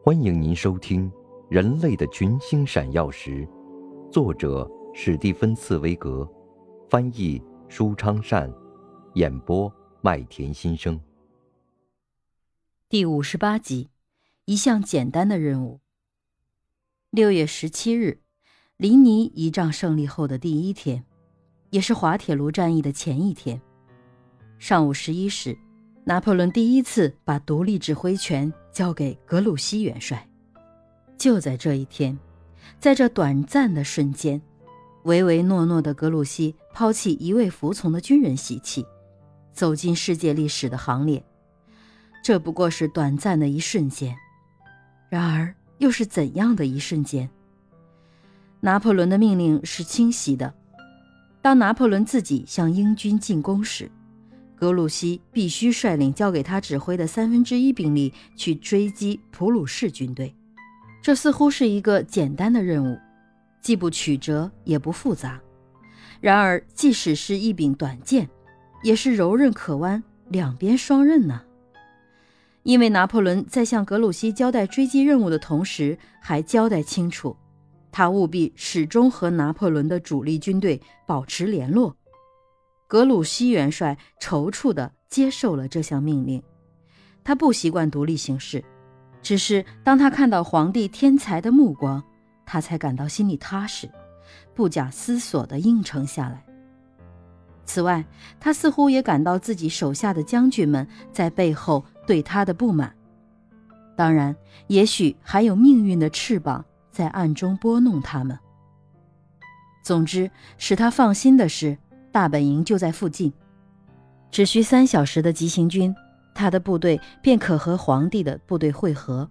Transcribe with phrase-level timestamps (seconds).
[0.00, 1.10] 欢迎您收听
[1.50, 3.46] 《人类的群星闪耀时》，
[4.10, 6.26] 作者史蒂芬·茨威格，
[6.88, 8.50] 翻译舒昌善，
[9.14, 10.98] 演播麦田心声。
[12.88, 13.90] 第五十八集，
[14.44, 15.80] 一项简单的任务。
[17.10, 18.20] 六月十七日，
[18.76, 21.04] 林尼仪仗胜利后的第一天，
[21.70, 23.60] 也是滑铁卢战役的前一天。
[24.58, 25.58] 上午十一时。
[26.08, 30.26] 拿破仑第一次把独立指挥权交给格鲁希元帅。
[31.18, 32.18] 就在这一天，
[32.80, 34.40] 在这短暂的瞬间，
[35.02, 38.86] 唯唯诺诺的格鲁希抛弃一味服从的军人习气，
[39.52, 41.22] 走进世界历史的行列。
[42.24, 44.16] 这不过是短暂的一瞬间，
[45.10, 47.28] 然而又是怎样的一瞬间？
[48.60, 50.54] 拿破仑的命令是清晰的：
[51.42, 53.90] 当拿破仑自己向英军进攻时。
[54.58, 60.34] 格鲁希必须率领交给他指挥的三分之一兵力去追击普鲁士军队，
[61.00, 62.98] 这似乎是一个简单的任务，
[63.60, 65.40] 既不曲折也不复杂。
[66.20, 68.28] 然而，即使是一柄短剑，
[68.82, 71.42] 也是柔韧可弯，两边双刃呢。
[72.64, 77.36] 因为拿破仑在向格鲁希交代追击任务的同时，还交代清楚，
[77.92, 81.96] 他务必始终和拿破仑的主力军队保持联络。
[82.88, 86.42] 格鲁希元帅踌躇地接受了这项命令，
[87.22, 88.64] 他不习惯独立行事，
[89.20, 92.02] 只是当他看到皇帝天才的目光，
[92.46, 93.90] 他才感到心里踏实，
[94.54, 96.42] 不假思索地应承下来。
[97.66, 98.02] 此外，
[98.40, 102.96] 他似乎也感到自己手下的将军们在背后对他的不满，
[103.94, 104.34] 当然，
[104.68, 108.38] 也许还有命运的翅膀在暗中拨弄他们。
[109.84, 111.76] 总之，使他放心的是。
[112.10, 113.32] 大本营就在附近，
[114.30, 115.94] 只需三小时的急行军，
[116.34, 119.28] 他的部队便可和皇帝的部队会合。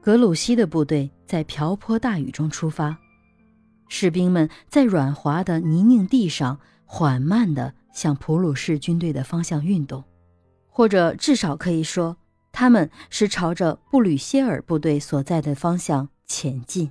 [0.00, 2.96] 格鲁希的部队在瓢泼大雨中出发，
[3.88, 10.04] 士兵们在软滑的泥泞地上缓慢地向普鲁士军队的方向运动，
[10.68, 12.16] 或者至少可以说，
[12.52, 16.90] 他们是朝着布吕歇尔部队所在的方向前进。